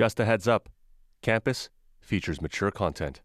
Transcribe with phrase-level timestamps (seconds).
[0.00, 0.70] Just a heads up
[1.20, 1.68] Campus
[2.00, 3.20] features mature content.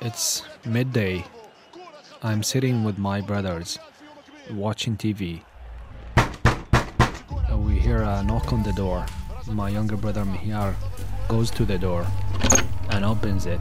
[0.00, 1.26] It's midday.
[2.22, 3.78] I'm sitting with my brothers,
[4.50, 5.42] watching TV.
[7.54, 9.04] We hear a knock on the door.
[9.46, 10.74] My younger brother Mihyar
[11.28, 12.06] goes to the door
[12.88, 13.60] and opens it.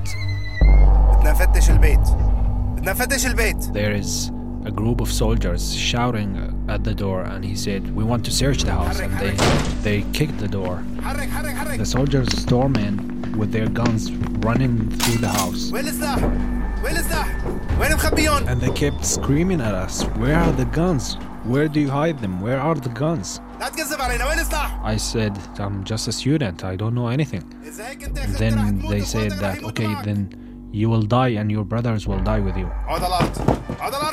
[3.73, 4.31] There is
[4.65, 8.63] a group of soldiers shouting at the door and he said, We want to search
[8.63, 8.99] the house.
[8.99, 9.35] And they,
[9.81, 10.83] they kicked the door.
[11.77, 14.11] The soldiers storm in with their guns
[14.45, 15.71] running through the house.
[18.47, 21.15] And they kept screaming at us, Where are the guns?
[21.43, 22.41] Where do you hide them?
[22.41, 23.39] Where are the guns?
[24.83, 27.43] I said, I'm just a student, I don't know anything.
[28.23, 32.39] And then they said that, okay, then you will die and your brothers will die
[32.39, 32.69] with you.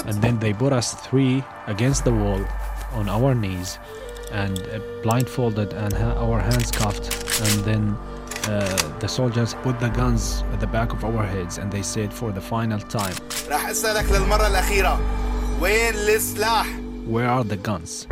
[0.07, 2.45] And then they put us three against the wall
[2.93, 3.79] on our knees
[4.33, 7.07] and uh, blindfolded and our hands cuffed.
[7.43, 7.97] And then
[8.49, 12.13] uh, the soldiers put the guns at the back of our heads and they said
[12.13, 13.15] for the final time,
[17.07, 18.07] Where are the guns?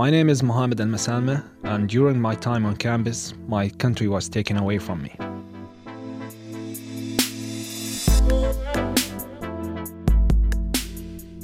[0.00, 4.30] My name is Mohammed Al Masalma, and during my time on campus, my country was
[4.30, 5.10] taken away from me.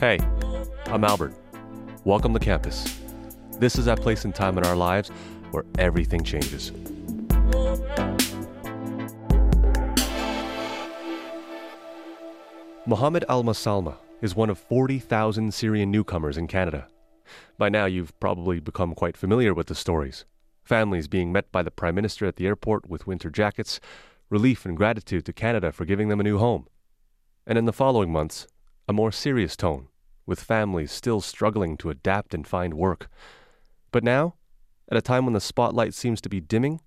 [0.01, 0.19] Hey,
[0.87, 1.35] I'm Albert.
[2.05, 2.99] Welcome to campus.
[3.59, 5.11] This is that place and time in our lives
[5.51, 6.73] where everything changes.
[12.87, 16.89] Mohammed Al Masalma is one of 40,000 Syrian newcomers in Canada.
[17.59, 20.27] By now, you've probably become quite familiar with the stories.
[20.63, 23.81] Families being met by the Prime Minister at the airport with winter jackets,
[24.29, 26.67] relief and gratitude to Canada for giving them a new home.
[27.47, 28.47] And in the following months,
[28.87, 29.89] a more serious tone,
[30.27, 33.09] with families still struggling to adapt and find work.
[33.91, 34.35] But now,
[34.91, 36.81] at a time when the spotlight seems to be dimming,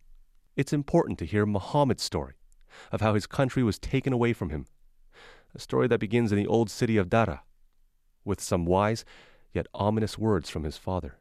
[0.56, 2.36] it's important to hear Muhammad's story
[2.92, 4.68] of how his country was taken away from him.
[5.56, 7.40] A story that begins in the old city of Daraa,
[8.24, 9.04] with some wise
[9.54, 11.16] yet ominous words from his father.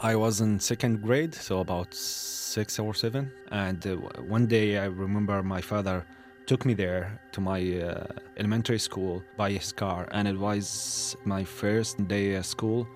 [0.00, 3.30] I was in second grade, so about six or seven.
[3.50, 3.96] And uh,
[4.28, 6.04] one day I remember my father
[6.46, 8.06] took me there to my uh,
[8.36, 12.86] elementary school by his car, and it was my first day at school.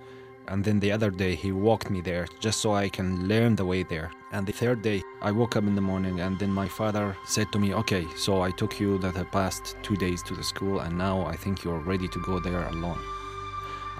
[0.49, 3.67] And then the other day he walked me there just so I can learn the
[3.67, 4.11] way there.
[4.33, 7.53] And the third day I woke up in the morning, and then my father said
[7.53, 10.97] to me, "Okay, so I took you the past two days to the school, and
[10.97, 13.18] now I think you're ready to go there alone."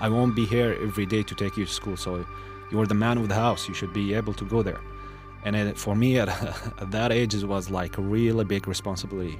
[0.01, 2.25] I won't be here every day to take you to school, so
[2.71, 3.67] you're the man of the house.
[3.67, 4.81] You should be able to go there.
[5.45, 9.39] And it, for me, at, at that age, it was like a really big responsibility.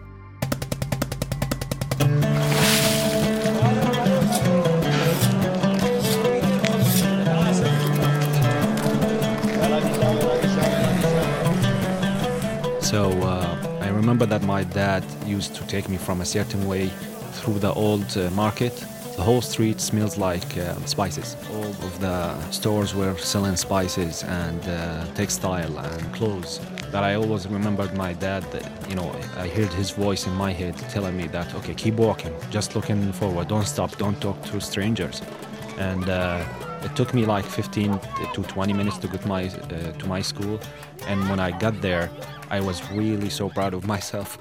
[12.81, 16.89] So uh, I remember that my dad used to take me from a certain way
[17.33, 18.85] through the old uh, market.
[19.19, 21.37] The whole street smells like uh, spices.
[21.53, 26.61] All of the stores were selling spices and uh, textile and clothes.
[26.93, 28.45] But I always remembered my dad.
[28.53, 31.95] That, you know, I heard his voice in my head telling me that, okay, keep
[31.95, 35.21] walking, just looking forward, don't stop, don't talk to strangers.
[35.79, 36.45] And uh,
[36.85, 37.99] it took me like 15
[38.35, 40.61] to 20 minutes to get my uh, to my school.
[41.09, 42.09] And when I got there,
[42.51, 44.39] I was really so proud of myself.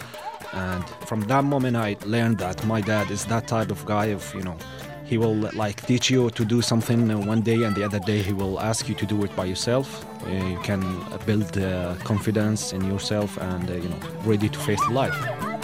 [0.53, 4.33] And from that moment, I learned that my dad is that type of guy of,
[4.33, 4.57] you know,
[5.05, 8.21] he will like teach you to do something uh, one day and the other day
[8.21, 10.05] he will ask you to do it by yourself.
[10.25, 10.81] Uh, you can
[11.25, 15.56] build uh, confidence in yourself and, uh, you know, ready to face life.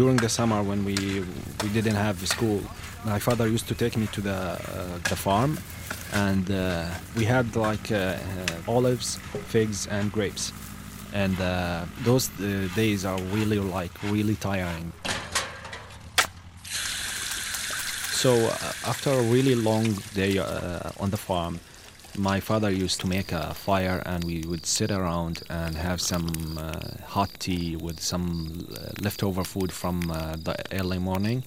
[0.00, 0.96] During the summer when we
[1.62, 2.60] we didn't have school
[3.12, 5.52] my father used to take me to the uh, the farm
[6.12, 6.86] and uh,
[7.16, 8.16] we had like uh,
[8.66, 9.16] olives
[9.48, 10.52] figs and grapes.
[11.12, 14.92] And uh, those uh, days are really like really tiring.
[18.12, 18.34] So
[18.84, 21.60] after a really long day on the farm
[22.18, 26.58] my father used to make a fire and we would sit around and have some
[26.58, 31.44] uh, hot tea with some uh, leftover food from uh, the early morning.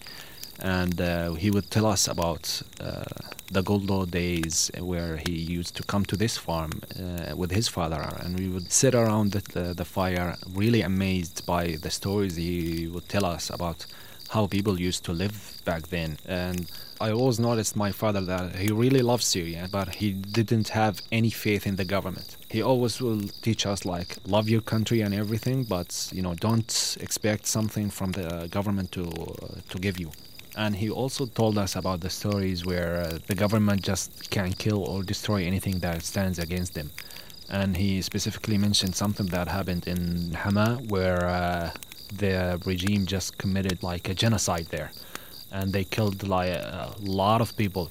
[0.59, 3.03] And uh, he would tell us about uh,
[3.51, 7.67] the good old days where he used to come to this farm uh, with his
[7.67, 12.35] father, and we would sit around the, the, the, fire, really amazed by the stories
[12.35, 13.87] he would tell us about
[14.31, 16.17] how people used to live back then.
[16.25, 16.69] And
[16.99, 21.29] I always noticed my father that he really loved Syria, but he didn't have any
[21.29, 22.37] faith in the government.
[22.49, 26.97] He always will teach us like love your country and everything, but you know don't
[26.99, 30.11] expect something from the government to uh, to give you
[30.55, 34.83] and he also told us about the stories where uh, the government just can kill
[34.83, 36.91] or destroy anything that stands against them.
[37.49, 41.71] And he specifically mentioned something that happened in Hama where uh,
[42.17, 44.91] the regime just committed like a genocide there,
[45.51, 47.89] and they killed like a lot of people.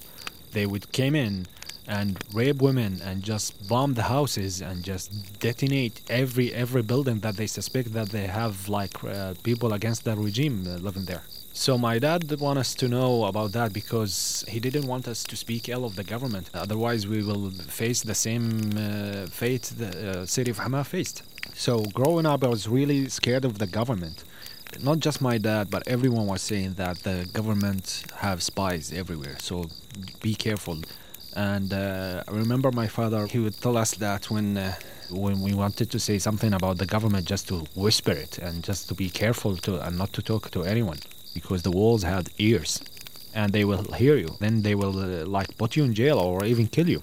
[0.53, 1.47] They would came in
[1.87, 7.37] and rape women and just bomb the houses and just detonate every every building that
[7.37, 11.25] they suspect that they have like uh, people against the regime uh, living there.
[11.53, 15.35] So my dad want us to know about that because he didn't want us to
[15.37, 16.49] speak ill of the government.
[16.55, 21.23] Otherwise, we will face the same uh, fate the uh, city of Hama faced.
[21.61, 24.25] So growing up, I was really scared of the government.
[24.81, 29.37] Not just my dad, but everyone was saying that the government have spies everywhere.
[29.41, 29.67] So
[30.23, 30.79] be careful.
[31.37, 34.75] And uh, I remember my father; he would tell us that when uh,
[35.11, 38.89] when we wanted to say something about the government, just to whisper it and just
[38.89, 41.01] to be careful to and not to talk to anyone
[41.35, 42.81] because the walls had ears
[43.35, 44.31] and they will hear you.
[44.41, 47.03] Then they will uh, like put you in jail or even kill you.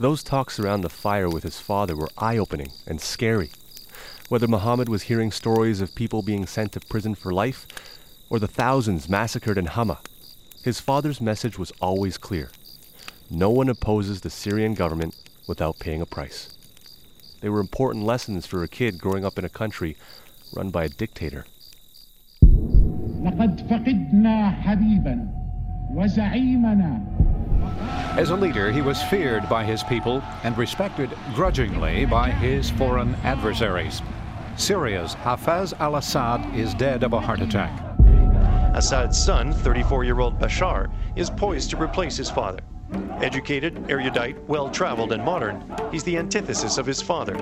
[0.00, 3.50] Those talks around the fire with his father were eye opening and scary.
[4.28, 7.66] Whether Muhammad was hearing stories of people being sent to prison for life
[8.28, 10.00] or the thousands massacred in Hama,
[10.62, 12.50] his father's message was always clear
[13.30, 15.14] no one opposes the Syrian government
[15.48, 16.48] without paying a price.
[17.40, 19.96] They were important lessons for a kid growing up in a country
[20.54, 21.44] run by a dictator.
[23.22, 25.28] لقد فقدنا حبيبا
[25.94, 27.19] وزعيمنا
[28.17, 33.15] as a leader, he was feared by his people and respected grudgingly by his foreign
[33.23, 34.01] adversaries.
[34.57, 37.71] Syria's Hafez al Assad is dead of a heart attack.
[38.75, 42.59] Assad's son, 34 year old Bashar, is poised to replace his father.
[43.21, 47.37] Educated, erudite, well traveled, and modern, he's the antithesis of his father.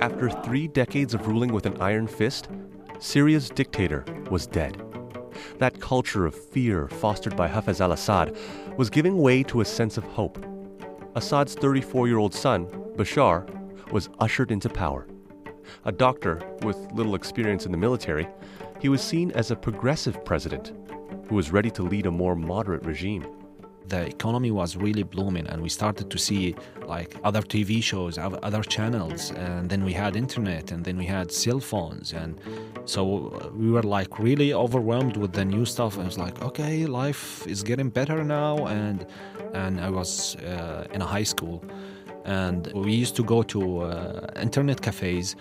[0.00, 2.48] After three decades of ruling with an iron fist,
[3.00, 4.80] Syria's dictator was dead.
[5.62, 8.36] That culture of fear fostered by Hafez al Assad
[8.76, 10.44] was giving way to a sense of hope.
[11.14, 12.66] Assad's 34 year old son,
[12.96, 13.48] Bashar,
[13.92, 15.06] was ushered into power.
[15.84, 18.26] A doctor with little experience in the military,
[18.80, 20.72] he was seen as a progressive president
[21.28, 23.24] who was ready to lead a more moderate regime
[23.88, 26.54] the economy was really blooming and we started to see
[26.86, 31.30] like other tv shows other channels and then we had internet and then we had
[31.30, 32.40] cell phones and
[32.84, 35.98] so we were like really overwhelmed with the new stuff.
[35.98, 39.06] I was like okay life is getting better now and
[39.54, 41.62] and i was uh, in a high school
[42.24, 45.36] and we used to go to uh, internet cafes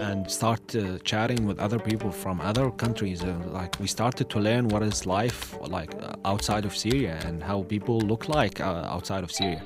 [0.00, 3.22] and start uh, chatting with other people from other countries.
[3.22, 7.42] Uh, like we started to learn what is life like uh, outside of syria and
[7.42, 9.62] how people look like uh, outside of syria.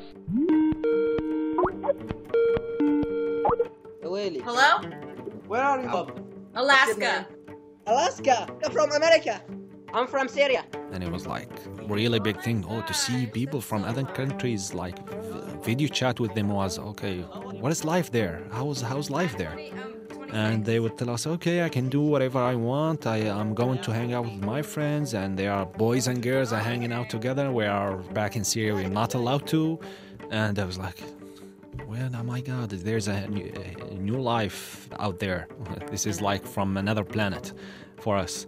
[4.44, 4.80] Hello?
[5.46, 6.10] Where are you from
[6.54, 7.26] alaska.
[7.86, 8.48] Alaska?
[8.60, 9.40] You're from america
[9.94, 10.64] i'm from syria.
[10.92, 11.50] And it was like
[11.86, 14.98] really big thing oh to see people from other countries like
[15.62, 17.20] video chat with them was okay
[17.60, 18.42] what is life there?
[18.52, 19.58] How's how's life there?
[20.30, 23.06] And they would tell us okay i can do whatever i want.
[23.06, 26.52] I am going to hang out with my friends and there are boys and girls
[26.52, 27.50] are hanging out together.
[27.50, 29.78] We are back in syria we're not allowed to.
[30.30, 30.98] And i was like
[31.86, 33.50] well oh my god there's a new,
[33.90, 35.48] a new life out there.
[35.90, 37.52] This is like from another planet
[37.96, 38.46] for us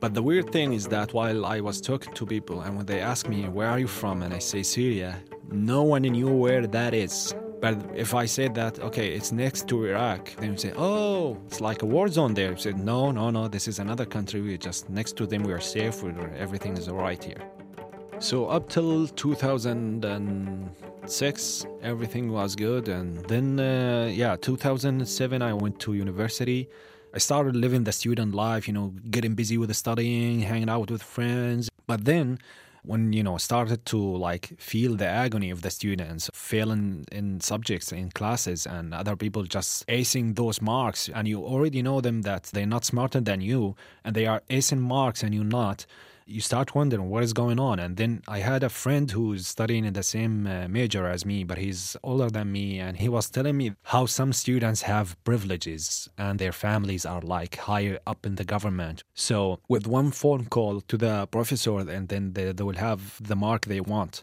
[0.00, 3.00] but the weird thing is that while I was talking to people and when they
[3.00, 4.22] ask me, where are you from?
[4.22, 7.34] And I say Syria, no one knew where that is.
[7.60, 11.60] But if I said that, okay, it's next to Iraq, they would say, oh, it's
[11.60, 12.52] like a war zone there.
[12.52, 14.40] I said, no, no, no, this is another country.
[14.40, 15.42] We're just next to them.
[15.42, 16.02] We are safe.
[16.02, 17.42] We're, everything is all right here.
[18.18, 22.88] So up till 2006, everything was good.
[22.88, 26.70] And then, uh, yeah, 2007, I went to university.
[27.12, 30.90] I started living the student life, you know, getting busy with the studying, hanging out
[30.90, 31.68] with friends.
[31.86, 32.38] But then
[32.82, 37.92] when you know started to like feel the agony of the students failing in subjects
[37.92, 42.44] in classes and other people just acing those marks and you already know them that
[42.54, 45.84] they're not smarter than you and they are acing marks and you're not
[46.30, 47.78] you start wondering what is going on.
[47.78, 51.44] And then I had a friend who's studying in the same uh, major as me,
[51.44, 52.78] but he's older than me.
[52.78, 57.56] And he was telling me how some students have privileges and their families are like
[57.56, 59.02] higher up in the government.
[59.14, 63.36] So, with one phone call to the professor, and then they, they will have the
[63.36, 64.22] mark they want.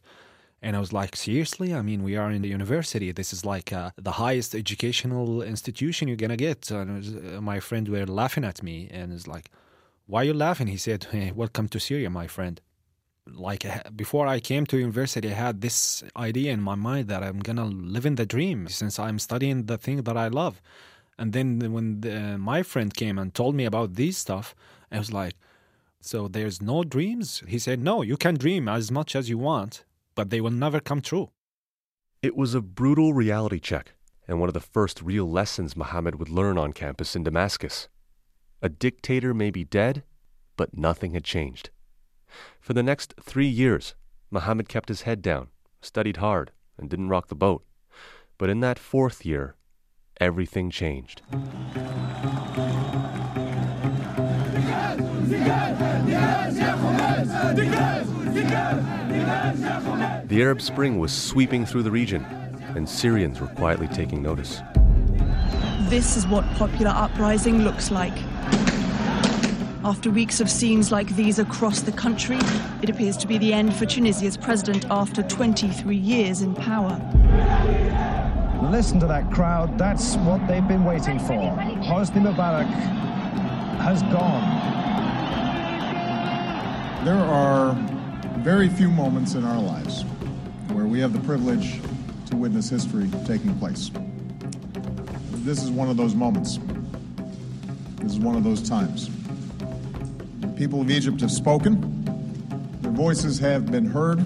[0.61, 1.73] And I was like, seriously?
[1.73, 3.11] I mean, we are in the university.
[3.11, 6.71] This is like uh, the highest educational institution you're going to get.
[6.71, 9.51] And was, uh, my friend were laughing at me and it's like,
[10.07, 10.67] why are you laughing?
[10.67, 12.59] He said, hey, welcome to Syria, my friend.
[13.27, 17.23] Like uh, before I came to university, I had this idea in my mind that
[17.23, 20.61] I'm to live in the dream since I'm studying the thing that I love.
[21.19, 24.55] And then when the, my friend came and told me about this stuff,
[24.91, 25.35] I was like,
[25.99, 27.43] so there's no dreams?
[27.47, 29.83] He said, no, you can dream as much as you want
[30.17, 31.29] but they will never come true.
[32.23, 33.93] It was a brutal reality check,
[34.27, 37.87] and one of the first real lessons Muhammad would learn on campus in Damascus.
[38.59, 40.03] A dictator may be dead,
[40.55, 41.69] but nothing had changed.
[42.59, 43.93] For the next three years,
[44.31, 45.49] Muhammad kept his head down,
[45.79, 47.63] studied hard, and didn't rock the boat.
[48.39, 49.55] But in that fourth year,
[50.19, 51.21] everything changed.
[60.27, 62.23] The Arab Spring was sweeping through the region,
[62.75, 64.61] and Syrians were quietly taking notice.
[65.89, 68.11] This is what popular uprising looks like.
[69.85, 72.39] After weeks of scenes like these across the country,
[72.81, 76.99] it appears to be the end for Tunisia's president after 23 years in power.
[78.69, 79.77] Listen to that crowd.
[79.77, 81.55] That's what they've been waiting for.
[81.79, 82.67] Hosni Mubarak
[83.79, 84.43] has gone.
[87.05, 87.71] There are
[88.39, 90.01] very few moments in our lives
[90.73, 91.79] where we have the privilege
[92.25, 93.89] to witness history taking place.
[95.47, 96.59] This is one of those moments.
[98.01, 99.09] This is one of those times.
[100.41, 101.79] The people of Egypt have spoken,
[102.81, 104.19] their voices have been heard,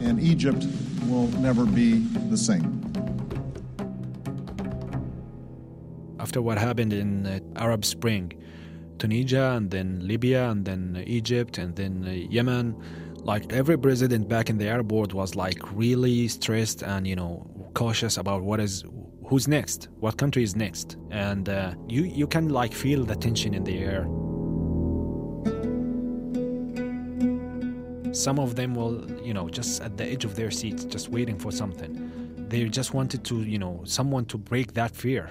[0.00, 0.64] and Egypt
[1.08, 2.70] will never be the same.
[6.20, 8.32] After what happened in uh, Arab Spring,
[9.00, 12.80] Tunisia and then Libya and then Egypt and then uh, Yemen,
[13.24, 18.16] like every president back in the airport was like really stressed and you know cautious
[18.16, 18.84] about what is
[19.30, 19.88] who's next?
[20.00, 20.96] What country is next?
[21.10, 24.02] And uh, you you can like feel the tension in the air.
[28.12, 31.38] Some of them will you know just at the edge of their seats just waiting
[31.38, 31.92] for something.
[32.48, 35.30] They just wanted to you know someone to break that fear.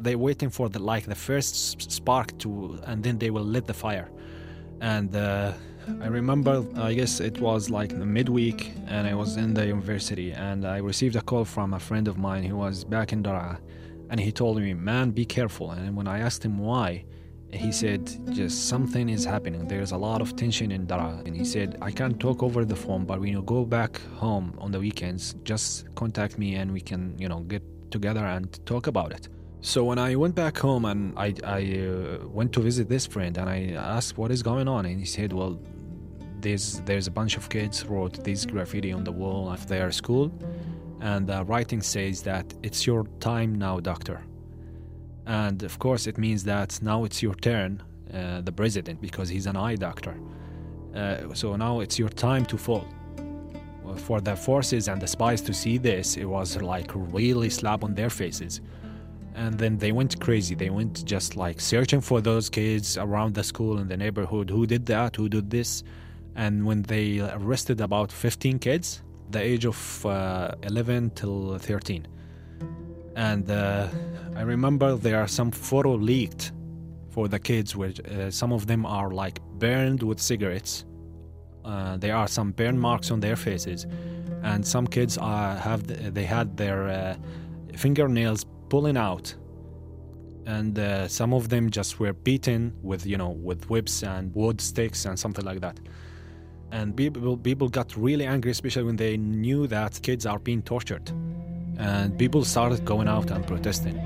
[0.00, 1.54] They're waiting for the like the first
[1.92, 4.08] spark to and then they will lit the fire.
[4.80, 5.52] And uh,
[6.02, 10.32] I remember, uh, I guess it was like midweek, and I was in the university,
[10.32, 13.58] and I received a call from a friend of mine who was back in Daraa,
[14.10, 17.04] and he told me, "Man, be careful." And when I asked him why,
[17.52, 19.66] he said, "Just something is happening.
[19.66, 22.76] There's a lot of tension in Daraa." And he said, "I can't talk over the
[22.76, 26.80] phone, but when you go back home on the weekends, just contact me, and we
[26.80, 29.28] can, you know, get together and talk about it."
[29.62, 33.36] So when I went back home and I, I uh, went to visit this friend
[33.36, 35.60] and I asked what is going on and he said, well,
[36.40, 40.32] there's there's a bunch of kids wrote this graffiti on the wall of their school,
[41.00, 44.22] and the writing says that it's your time now, doctor.
[45.26, 47.82] And of course, it means that now it's your turn,
[48.14, 50.14] uh, the president, because he's an eye doctor.
[50.94, 52.86] Uh, so now it's your time to fall.
[53.96, 57.94] For the forces and the spies to see this, it was like really slap on
[57.94, 58.62] their faces
[59.34, 60.54] and then they went crazy.
[60.54, 64.50] They went just like searching for those kids around the school in the neighborhood.
[64.50, 65.16] Who did that?
[65.16, 65.82] Who did this?
[66.36, 72.06] And when they arrested about 15 kids, the age of uh, 11 till 13.
[73.16, 73.88] And uh,
[74.36, 76.52] I remember there are some photo leaked
[77.10, 80.84] for the kids, which uh, some of them are like burned with cigarettes.
[81.64, 83.86] Uh, there are some burn marks on their faces,
[84.42, 87.16] and some kids are, have the, they had their uh,
[87.76, 89.34] fingernails pulling out.
[90.46, 94.60] And uh, some of them just were beaten with you know with whips and wood
[94.60, 95.78] sticks and something like that.
[96.72, 101.10] And people people got really angry, especially when they knew that kids are being tortured,
[101.78, 104.00] and people started going out and protesting.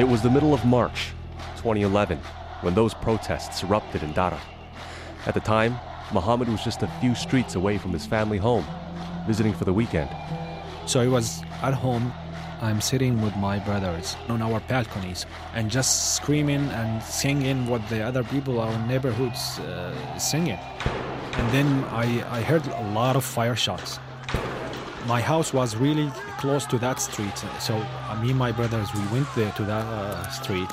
[0.00, 1.12] It was the middle of March
[1.56, 2.16] 2011
[2.62, 4.40] when those protests erupted in Daraa.
[5.26, 5.78] At the time,
[6.14, 8.64] Muhammad was just a few streets away from his family home,
[9.26, 10.08] visiting for the weekend.
[10.86, 12.14] So I was at home.
[12.62, 18.00] I'm sitting with my brothers on our balconies and just screaming and singing what the
[18.00, 20.58] other people, our neighborhoods, uh, singing.
[21.34, 23.98] And then I, I heard a lot of fire shots.
[25.06, 29.00] My house was really close to that street, so uh, me and my brothers we
[29.08, 30.68] went there to that uh, street.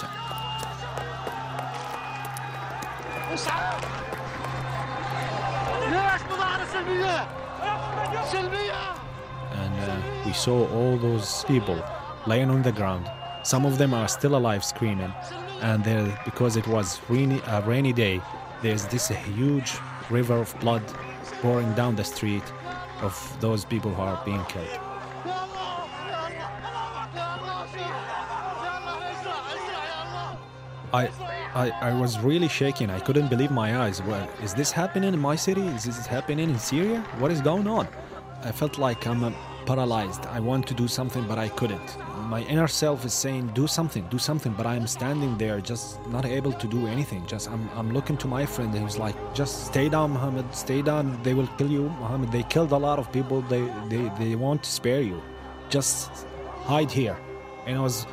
[9.53, 11.81] And uh, we saw all those people
[12.25, 13.09] laying on the ground.
[13.43, 15.13] Some of them are still alive screaming.
[15.61, 18.21] And there, because it was rainy, a rainy day,
[18.61, 19.77] there's this huge
[20.09, 20.83] river of blood
[21.41, 22.43] pouring down the street
[23.01, 24.79] of those people who are being killed.
[30.93, 31.09] I,
[31.53, 32.89] I, I was really shaking.
[32.89, 34.01] I couldn't believe my eyes.
[34.01, 35.61] Well, is this happening in my city?
[35.61, 37.01] Is this happening in Syria?
[37.19, 37.87] What is going on?
[38.43, 39.31] I felt like I'm uh,
[39.65, 40.25] paralyzed.
[40.27, 41.97] I want to do something, but I couldn't.
[42.27, 46.25] My inner self is saying, do something, do something, but I'm standing there just not
[46.25, 47.25] able to do anything.
[47.25, 50.81] Just I'm, I'm looking to my friend and he's like, just stay down, Muhammad, stay
[50.81, 51.17] down.
[51.23, 52.33] They will kill you, Muhammad.
[52.33, 53.43] They killed a lot of people.
[53.43, 55.21] They, they, they won't spare you.
[55.69, 56.27] Just
[56.65, 57.17] hide here.
[57.65, 58.05] And I was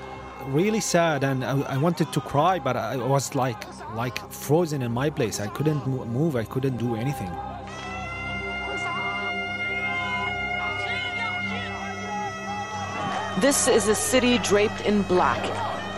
[0.47, 3.64] really sad and I, I wanted to cry, but I was like,
[3.97, 5.40] like frozen in my place.
[5.40, 6.37] I couldn't move.
[6.37, 7.33] I couldn't do anything.
[13.45, 15.45] This is a city draped in black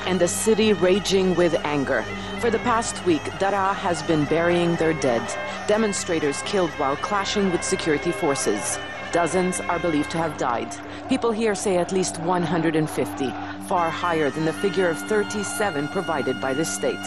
[0.05, 2.05] and a city raging with anger.
[2.41, 5.23] For the past week, Daraa has been burying their dead.
[5.69, 8.81] Demonstrators killed while clashing with security forces.
[9.13, 10.75] Dozens are believed to have died.
[11.09, 13.31] People here say at least 150,
[13.69, 17.07] far higher than the figure of 37 provided by the state.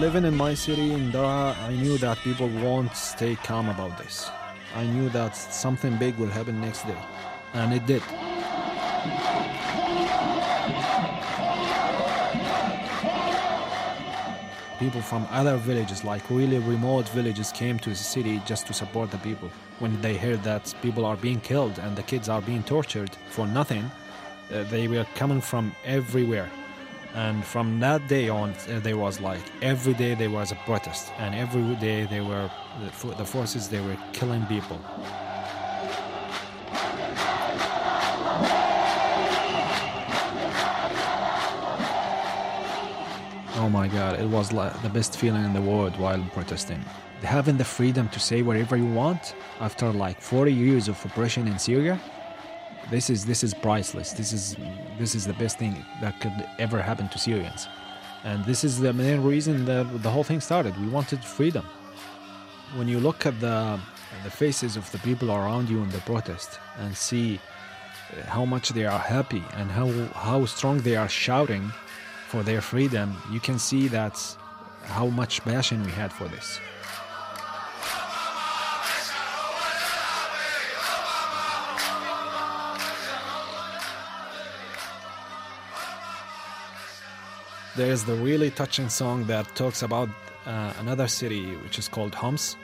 [0.00, 4.28] Living in my city in Daraa, I knew that people won't stay calm about this.
[4.74, 6.96] I knew that something big will happen next day,
[7.52, 8.02] and it did.
[14.78, 19.10] People from other villages, like really remote villages, came to the city just to support
[19.10, 19.50] the people.
[19.78, 23.46] When they heard that people are being killed and the kids are being tortured for
[23.46, 23.90] nothing,
[24.52, 26.50] uh, they were coming from everywhere
[27.14, 31.12] and from that day on uh, there was like every day there was a protest
[31.18, 32.50] and every day they were
[33.18, 34.80] the forces they were killing people.
[43.56, 46.82] Oh my god it was like the best feeling in the world while protesting.
[47.22, 51.58] Having the freedom to say whatever you want after like 40 years of oppression in
[51.58, 52.00] syria
[52.90, 54.12] this is this is priceless.
[54.12, 54.56] This is
[54.98, 57.68] this is the best thing that could ever happen to Syrians,
[58.24, 60.78] and this is the main reason that the whole thing started.
[60.80, 61.64] We wanted freedom.
[62.76, 63.78] When you look at the
[64.24, 68.70] the faces of the people around you in the protest and see uh, how much
[68.70, 71.72] they are happy and how how strong they are shouting
[72.28, 76.60] for their freedom, you can see that uh, how much passion we had for this.
[87.74, 90.10] There's the really touching song that talks about
[90.44, 92.56] uh, another city which is called Homs.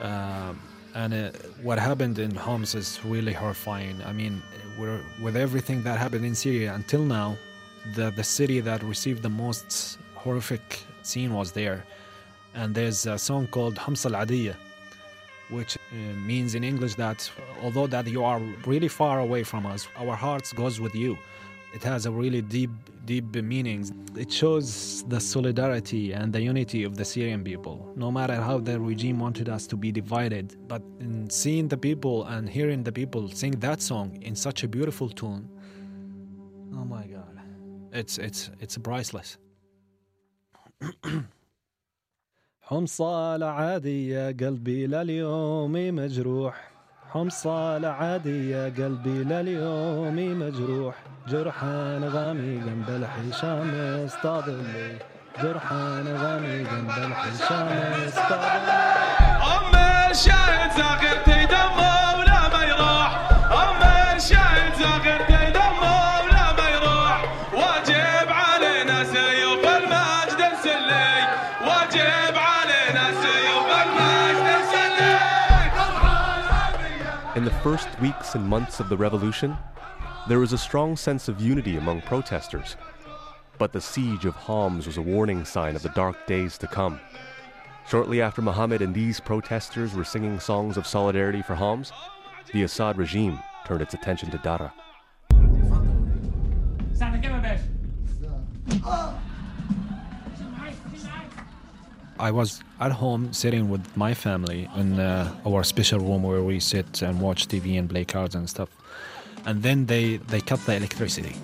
[0.00, 0.54] Uh,
[0.94, 1.30] and uh,
[1.62, 4.00] what happened in Homs is really horrifying.
[4.06, 4.42] I mean,
[5.20, 7.36] with everything that happened in Syria until now,
[7.94, 11.84] the, the city that received the most horrific scene was there.
[12.54, 14.56] And there's a song called Homs al Adiyah,
[15.50, 17.30] which uh, means in English that
[17.62, 21.18] although that you are really far away from us, our hearts goes with you.
[21.73, 22.71] It has a really deep,
[23.03, 23.91] deep meanings.
[24.15, 28.79] It shows the solidarity and the unity of the Syrian people, no matter how the
[28.79, 30.55] regime wanted us to be divided.
[30.69, 34.69] But in seeing the people and hearing the people sing that song in such a
[34.69, 35.49] beautiful tune,
[36.73, 37.35] oh my God,
[37.91, 39.37] it's it's it's priceless.
[42.61, 46.68] حمصة العادي يا قلبي لليوم مجروح
[47.12, 50.94] حمصة العادية قلبي لليوم مجروح.
[51.28, 53.70] جرحان غامي جنب الحشام
[54.06, 54.98] استظلي
[55.42, 57.68] جرحان غامي جنب الحشام
[58.06, 58.80] استظلي
[59.54, 59.72] أم
[60.12, 61.16] شاهد زاغر
[77.62, 79.54] first weeks and months of the revolution,
[80.28, 82.76] there was a strong sense of unity among protesters.
[83.58, 87.00] But the siege of Homs was a warning sign of the dark days to come.
[87.86, 91.92] Shortly after Mohammed and these protesters were singing songs of solidarity for Homs,
[92.54, 94.72] the Assad regime turned its attention to Daraa.
[102.20, 106.60] I was at home sitting with my family in uh, our special room where we
[106.60, 108.68] sit and watch TV and play cards and stuff.
[109.46, 111.34] And then they, they cut the electricity.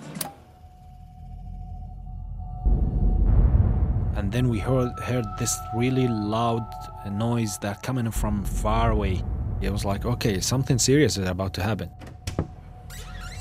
[4.17, 6.67] And then we heard, heard this really loud
[7.11, 9.23] noise that coming from far away.
[9.63, 11.89] It was like, okay, something serious is about to happen.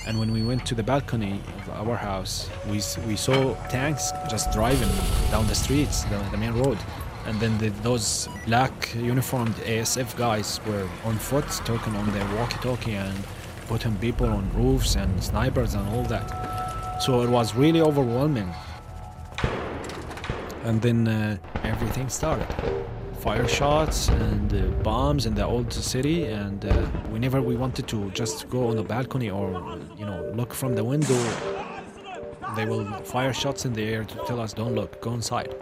[0.07, 4.53] And when we went to the balcony of our house, we, we saw tanks just
[4.53, 4.91] driving
[5.31, 6.77] down the streets, the, the main road
[7.25, 12.93] and then the, those black uniformed ASF guys were on foot talking on their walkie-talkie
[12.93, 13.17] and
[13.67, 17.01] putting people on roofs and snipers and all that.
[17.01, 18.53] So it was really overwhelming.
[20.63, 22.47] And then uh, everything started.
[23.19, 26.73] Fire shots and uh, bombs in the old city, and uh,
[27.09, 30.83] whenever we wanted to just go on the balcony or you know look from the
[30.83, 31.19] window,
[32.55, 35.55] they will fire shots in the air to tell us, "Don't look, go inside."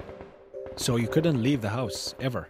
[0.75, 2.47] So you couldn't leave the house ever.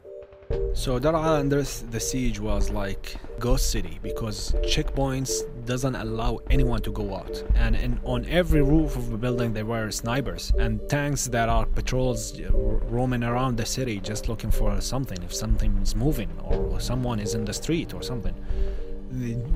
[0.73, 5.31] So Dar'a under the siege was like ghost city because checkpoints
[5.65, 7.43] doesn't allow anyone to go out.
[7.55, 11.65] And in, on every roof of the building there were snipers and tanks that are
[11.65, 17.19] patrols roaming around the city just looking for something if something is moving or someone
[17.19, 18.35] is in the street or something.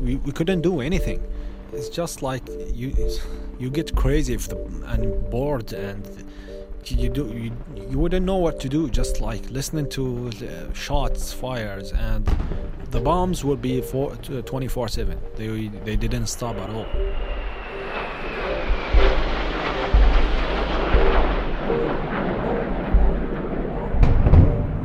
[0.02, 1.22] We, we couldn't do anything.
[1.74, 2.94] It's just like you
[3.60, 6.06] you get crazy if the, and bored and
[6.92, 7.52] you do you,
[7.90, 10.32] you wouldn't know what to do just like listening to
[10.74, 12.26] shots fires and
[12.92, 16.88] the bombs would be 24 7 they, they didn't stop at all.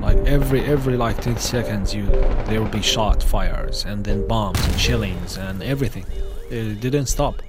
[0.01, 2.07] Like every every like 10 seconds you
[2.47, 6.07] there will be shot fires and then bombs and shellings and everything.
[6.51, 7.41] It didn't stop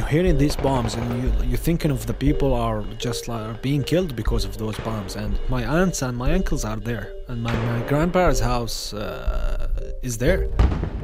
[0.00, 3.82] you're hearing these bombs and you, you're thinking of the people are just like being
[3.82, 7.52] killed because of those bombs and my aunts and my uncles are there and my,
[7.52, 9.68] my grandparents house uh,
[10.02, 10.48] is there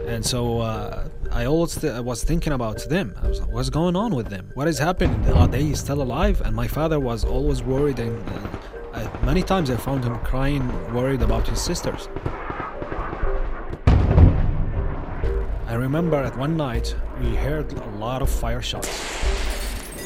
[0.07, 3.15] and so uh, I always th- was thinking about them.
[3.21, 4.51] I was like, what's going on with them?
[4.55, 5.21] What is happening?
[5.35, 6.41] Are they still alive?
[6.43, 8.17] And my father was always worried, and
[8.95, 12.09] uh, many times I found him crying, worried about his sisters.
[15.77, 18.89] Remember at one night we heard a lot of fire shots.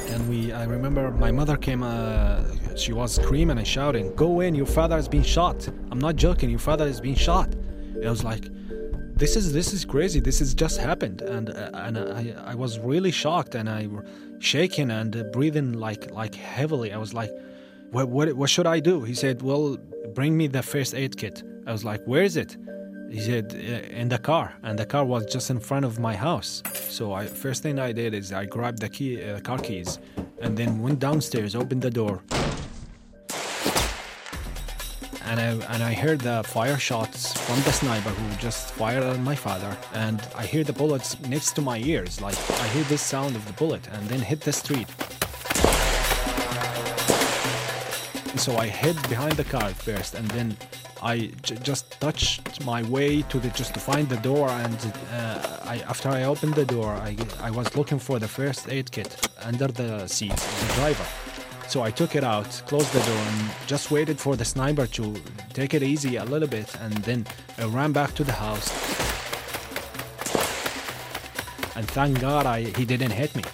[0.08, 2.44] And we, I remember my mother came, uh,
[2.76, 5.68] she was screaming and shouting, Go in, your father has been shot.
[5.90, 7.54] I'm not joking, your father has been shot.
[8.04, 8.44] I was like,
[9.20, 10.18] this is this is crazy.
[10.18, 14.02] This has just happened, and uh, and I, I was really shocked, and I was
[14.38, 16.90] shaking and breathing like like heavily.
[16.90, 17.30] I was like,
[17.90, 19.02] what, what what should I do?
[19.02, 19.76] He said, well,
[20.14, 21.42] bring me the first aid kit.
[21.66, 22.56] I was like, where is it?
[23.10, 26.62] He said in the car and the car was just in front of my house.
[26.88, 29.98] So I first thing I did is I grabbed the key uh, car keys
[30.40, 32.22] and then went downstairs opened the door.
[35.24, 39.20] And I, and I heard the fire shots from the sniper who just fired at
[39.20, 39.76] my father.
[39.94, 43.46] And I hear the bullets next to my ears like I hear this sound of
[43.46, 44.88] the bullet and then hit the street
[48.40, 50.56] so I hid behind the car first and then
[51.02, 55.78] I just touched my way to the just to find the door, and uh, I,
[55.88, 59.68] after I opened the door, I, I was looking for the first aid kit under
[59.68, 61.06] the seat of the driver.
[61.68, 65.16] So I took it out, closed the door, and just waited for the sniper to
[65.54, 67.26] take it easy a little bit, and then
[67.56, 68.68] I ran back to the house.
[71.76, 73.44] And thank God I, he didn't hit me.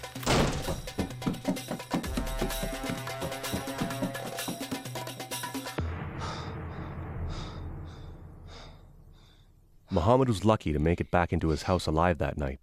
[10.07, 12.61] Muhammad was lucky to make it back into his house alive that night.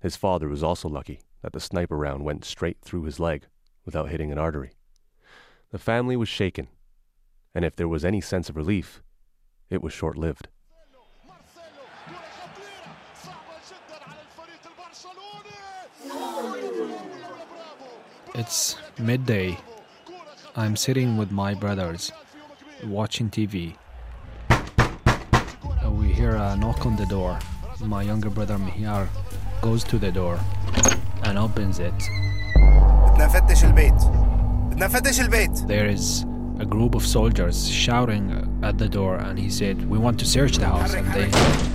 [0.00, 3.46] His father was also lucky that the sniper round went straight through his leg
[3.84, 4.72] without hitting an artery.
[5.70, 6.66] The family was shaken,
[7.54, 9.04] and if there was any sense of relief,
[9.70, 10.48] it was short lived.
[18.34, 19.56] It's midday.
[20.56, 22.10] I'm sitting with my brothers,
[22.82, 23.76] watching TV
[26.24, 27.38] hear a knock on the door.
[27.80, 29.08] My younger brother Mihyar
[29.60, 30.40] goes to the door
[31.24, 31.98] and opens it.
[35.66, 36.24] There is
[36.58, 38.24] a group of soldiers shouting
[38.62, 41.28] at the door and he said, We want to search the house and they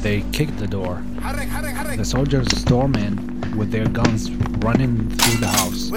[0.05, 0.95] they kicked the door.
[1.97, 3.13] The soldiers storm in
[3.55, 4.31] with their guns
[4.65, 5.91] running through the house.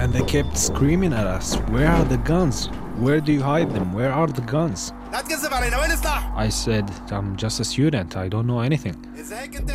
[0.00, 2.68] And they kept screaming at us, Where are the guns?
[3.02, 3.92] Where do you hide them?
[3.92, 4.92] Where are the guns?
[6.36, 8.94] I said, I'm just a student, I don't know anything.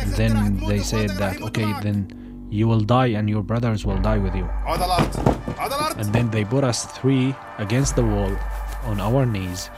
[0.00, 2.08] And then they said that, okay, then
[2.50, 4.48] you will die and your brothers will die with you.
[6.00, 8.34] And then they put us three against the wall
[8.84, 9.68] on our knees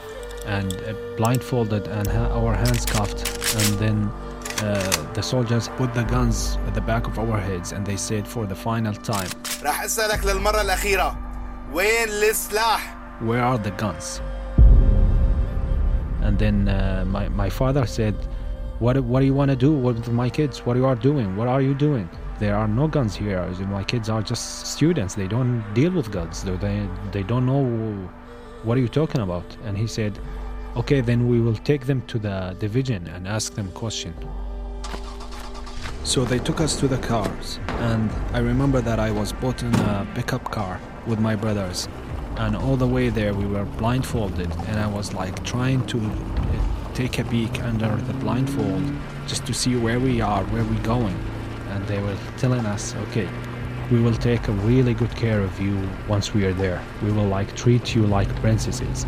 [0.45, 3.19] and uh, blindfolded and ha- our hands cuffed.
[3.59, 3.97] And then
[4.63, 8.25] uh, the soldiers put the guns at the back of our heads and they said
[8.25, 9.29] for the final time,
[13.21, 14.21] Where are the guns?
[16.21, 18.15] And then uh, my, my father said,
[18.79, 20.65] what, what do you want to do with my kids?
[20.65, 21.35] What are you are doing?
[21.35, 22.09] What are you doing?
[22.39, 23.45] There are no guns here.
[23.67, 25.13] My kids are just students.
[25.13, 26.43] They don't deal with guns.
[26.43, 28.09] They, they don't know
[28.63, 29.45] what are you talking about?
[29.65, 30.17] And he said,
[30.75, 34.13] okay, then we will take them to the division and ask them question.
[36.03, 39.73] So they took us to the cars, and I remember that I was put in
[39.75, 41.87] a pickup car with my brothers,
[42.37, 46.93] and all the way there we were blindfolded, and I was like trying to uh,
[46.93, 48.83] take a peek under the blindfold
[49.27, 51.17] just to see where we are, where we're going,
[51.69, 53.29] and they were telling us, okay,
[53.91, 56.81] we will take a really good care of you once we are there.
[57.03, 59.05] We will like treat you like princesses.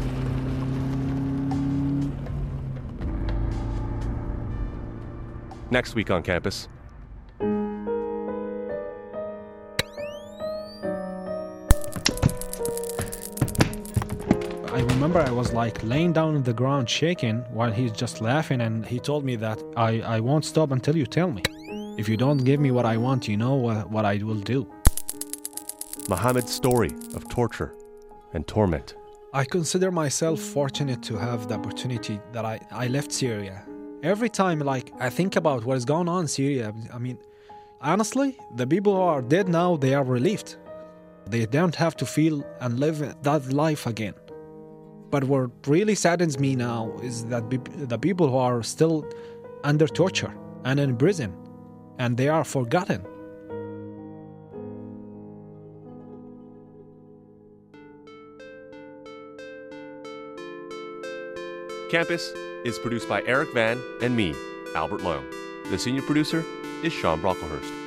[5.71, 6.67] Next week on campus,
[15.13, 18.83] remember I was like laying down on the ground shaking while he's just laughing and
[18.83, 21.43] he told me that I, I won't stop until you tell me.
[21.99, 24.65] If you don't give me what I want, you know what, what I will do.
[26.09, 27.75] Mohammed's story of torture
[28.33, 28.95] and torment.
[29.33, 33.63] I consider myself fortunate to have the opportunity that I, I left Syria.
[34.01, 37.19] Every time like I think about what is going on in Syria, I mean
[37.81, 40.55] honestly, the people who are dead now they are relieved.
[41.27, 44.15] They don't have to feel and live that life again.
[45.13, 47.47] But what really saddens me now is that
[47.87, 49.05] the people who are still
[49.63, 50.33] under torture
[50.65, 51.37] and in prison
[51.99, 53.05] and they are forgotten.
[61.91, 62.31] Campus
[62.65, 64.33] is produced by Eric Van and me,
[64.75, 65.23] Albert Lowe.
[65.69, 66.43] The senior producer
[66.81, 67.82] is Sean Brocklehurst.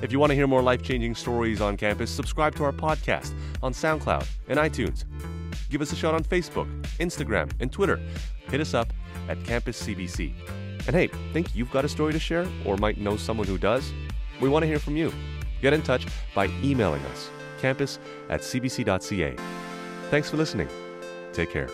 [0.00, 3.32] If you want to hear more life changing stories on campus, subscribe to our podcast
[3.62, 5.04] on SoundCloud and iTunes.
[5.70, 8.00] Give us a shout on Facebook, Instagram, and Twitter.
[8.48, 8.92] Hit us up
[9.28, 10.32] at Campus CBC.
[10.86, 13.92] And hey, think you've got a story to share or might know someone who does?
[14.40, 15.12] We want to hear from you.
[15.60, 17.28] Get in touch by emailing us,
[17.60, 17.98] campus
[18.30, 19.36] at cbc.ca.
[20.10, 20.68] Thanks for listening.
[21.32, 21.68] Take care.